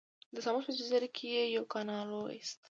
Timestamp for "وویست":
2.09-2.57